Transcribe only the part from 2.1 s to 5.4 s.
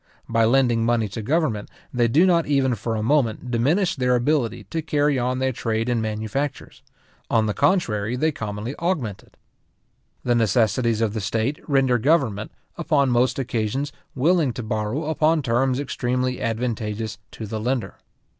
not even for a moment diminish their ability to carry on